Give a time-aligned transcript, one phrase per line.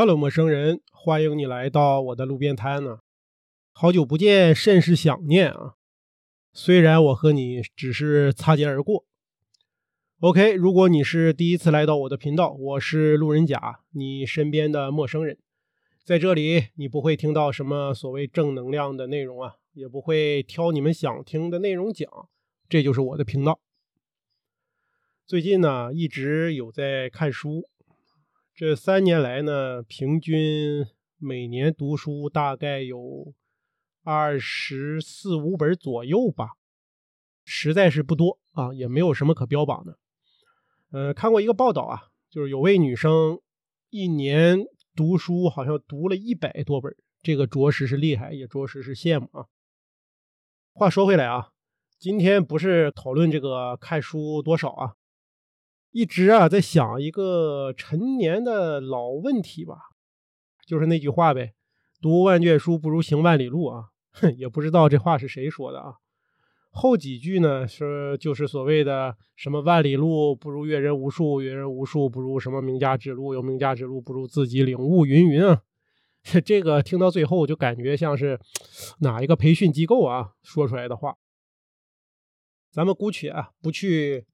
[0.00, 3.00] Hello，陌生人，欢迎你来到我的路边摊呢。
[3.70, 5.74] 好久不见，甚是想念啊。
[6.54, 9.04] 虽然我和你只是擦肩而过。
[10.20, 15.36] OK，如果你是第一次来到我的频道，我是路人甲，你身边的陌生人。
[16.02, 22.08] 在这里，你不会听到什么所谓正能量的内容啊，也不会挑你们想听的内容讲。
[22.70, 23.60] 这就是我的频道。
[25.26, 27.68] 最近呢，一直有在看书。
[28.60, 33.32] 这三年来呢，平均每年读书大概有
[34.04, 36.50] 二十四五本左右吧，
[37.42, 39.98] 实在是不多啊，也没有什么可标榜的。
[40.90, 43.40] 呃，看过一个报道啊，就是有位女生
[43.88, 44.58] 一年
[44.94, 49.46] 读书好像读了一百多本，这个着实是厉害，也着实是羡慕啊。
[50.74, 51.52] 话说回来啊，
[51.98, 54.96] 今天不是讨论这个看书多少啊。
[55.92, 59.76] 一直啊在想一个陈年的老问题吧，
[60.64, 61.54] 就是那句话呗
[62.00, 65.94] ，“读万卷书不如行万里路”啊，哼，也不知道这话是谁说的啊。
[66.70, 75.62] 后几句呢是就是所谓的什么“万里路不如阅人无数，阅人无数不如什么名家指路，有名家指路不如自己领悟”，云云啊。
[76.44, 78.38] 这个听到最后就感觉像是
[79.00, 81.16] 哪一个培训机构啊说出来的话。
[82.70, 84.26] 咱们姑且啊不去。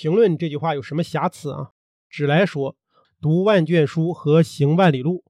[0.00, 1.72] 评论这句话有什么瑕疵啊？
[2.08, 2.76] 只来说，
[3.20, 5.24] 读万卷书和行万里路，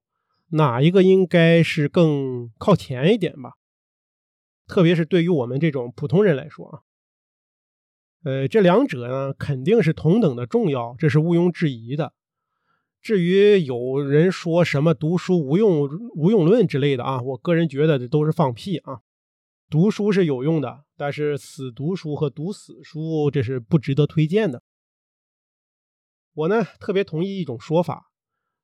[0.48, 3.52] 哪一个应该是更靠前一点吧？
[4.66, 6.80] 特别是对于我们这种普通人来说啊，
[8.24, 12.12] 呃，这两者呢肯定是同等的重要，这是毋庸置疑的。
[13.00, 19.00] 至于有人说什么读书无用、无用论之类的啊，我个人觉得这都是放屁啊。
[19.70, 24.60] 读书是有用的，但是死读书和读死书这是不值得推荐的。
[26.34, 28.10] 我呢特别同意一种说法，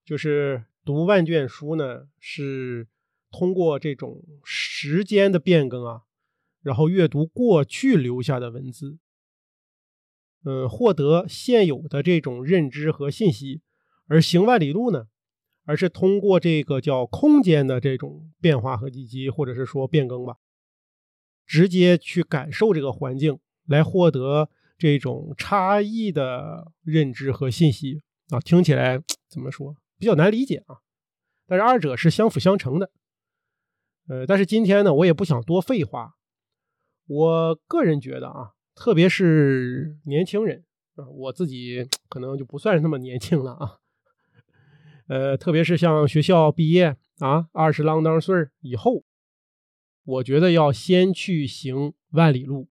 [0.04, 2.88] 就是读万卷书呢是
[3.30, 6.02] 通过这种时间的变更啊，
[6.60, 8.98] 然后阅读过去留下的文字，
[10.44, 13.60] 嗯，获得现有的这种认知和信息；
[14.08, 15.06] 而行万里路呢，
[15.64, 20.36] 而是通过这个叫空间的这种变化和以及或者是说变更吧。
[21.46, 30.78] 直接去感受这个环境，来获得这种差异的认知和信息啊，听起来怎么说比较难理解啊？
[31.46, 32.90] 但是二者是相辅相成的。
[34.08, 36.14] 呃，但是今天呢，我也不想多废话。
[37.06, 40.64] 我个人觉得啊，特别是年轻人
[40.96, 43.78] 啊，我自己可能就不算是那么年轻了啊。
[45.08, 49.04] 呃，特别是像学校毕业啊，二十啷当岁以后。
[50.04, 52.68] 我觉得要先去行万里路，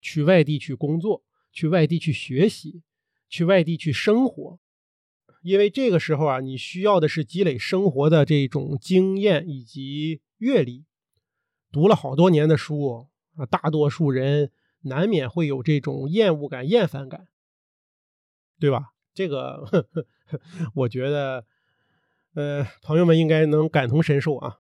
[0.00, 2.82] 去外地去工作，去外地去学习，
[3.28, 4.58] 去外地去生活，
[5.42, 10.84] 因为这个时候啊，你需要的是积累生活的这种经验以及阅历。
[11.70, 14.50] 读了好多年的书啊，大多数人
[14.82, 17.26] 难免会有这种厌恶感、厌烦感，
[18.58, 18.94] 对吧？
[19.12, 20.40] 这个呵 呵
[20.74, 21.44] 我觉得，
[22.34, 24.60] 呃，朋友们应该能感同身受啊。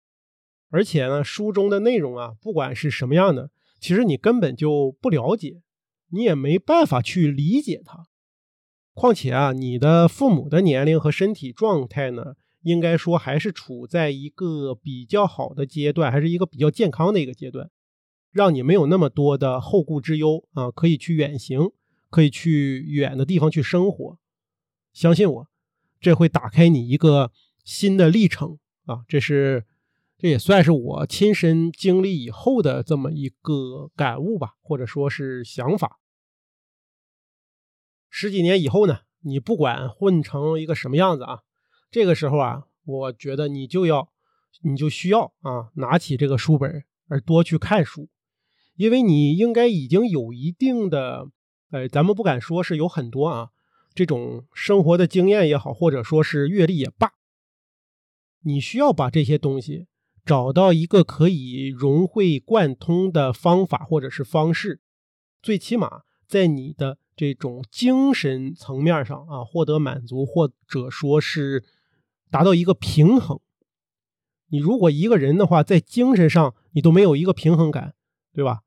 [0.74, 5.62] 而且呢，书中的内容啊，不管是什么样的，其实你根本就不了解，
[6.10, 8.08] 你也没办法去理解它。
[8.96, 12.34] 况且啊，你的父母的年龄和身体状态呢，
[12.64, 17.70] 应该说还是处在一个比较好的阶段，还是一个比较健康的一个阶段，
[18.32, 21.70] 让你没有那么多的后顾之忧啊，可以去远行，
[22.10, 24.18] 可以去远的地方去生活。
[24.92, 25.48] 相信我，
[26.02, 27.32] 这会打开你一个
[27.64, 28.58] 新的历程
[28.88, 29.66] 啊，这是。
[30.24, 36.00] 这也算是我亲身经历以后的这么一个感悟吧，或者说是想法。
[38.10, 41.40] 十几年以后呢，你不管混成一个什么样子啊，
[41.92, 44.14] 这个时候啊，我觉得你就要，
[44.62, 48.08] 你就需要啊，拿起这个书本而多去看书，
[48.78, 51.28] 因为你应该已经有一定的，
[51.72, 53.50] 呃，咱们不敢说是有很多啊，
[53.94, 57.12] 这种生活的经验也好，或者说是阅历也罢，
[58.44, 59.88] 你需要把这些东西。
[60.26, 64.80] 找到一个可以融会贯通的方法或者是方式，
[65.42, 71.64] 最起码在你的这种精神层面上啊，获得满足，或者说是
[72.32, 73.40] 达到一个平衡。
[74.48, 77.96] 你如果一个人的话，在精神上你都没有一个平衡感，
[78.34, 78.62] 对吧？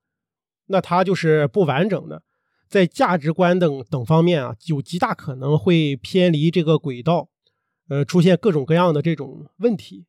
[0.66, 2.22] 那他就是不完整的，
[2.68, 7.28] 在价值观等等方面啊，有极大可能会偏离这个轨道，
[7.88, 10.06] 呃，出现各种各样的这种问题。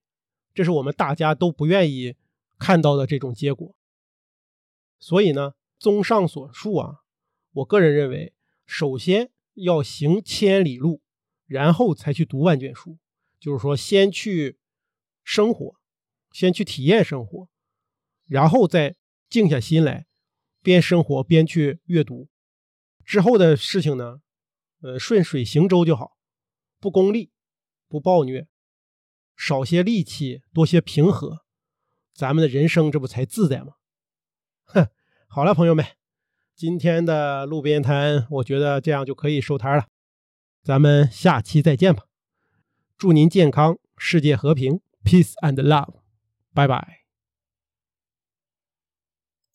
[0.57, 2.15] 这是我们大家都不愿意
[2.57, 3.75] 看到的这种结果，
[4.97, 7.03] 所以呢，综上所述啊，
[7.51, 8.33] 我个人认为，
[8.65, 11.03] 首先要行千里路，
[11.45, 12.97] 然后才去读万卷书，
[13.39, 14.57] 就是说先去
[15.23, 15.75] 生活，
[16.31, 17.47] 先去体验生活，
[18.25, 18.95] 然后再
[19.29, 20.07] 静下心来，
[20.63, 22.29] 边生活边去阅读。
[23.05, 24.21] 之后的事情呢，
[24.81, 26.17] 呃，顺水行舟就好，
[26.79, 27.29] 不功利，
[27.87, 28.47] 不暴虐，
[29.37, 31.45] 少些戾气，多些平和，
[32.13, 33.75] 咱们的人生这不才自在吗？
[34.65, 34.89] 哼，
[35.27, 35.85] 好了，朋友们，
[36.55, 39.85] 今天的路边摊，我觉得这样就可以收摊了。
[40.63, 42.03] 咱们下期再见吧，
[42.97, 46.01] 祝您健康，世界和平，peace and love，
[46.53, 46.96] 拜拜。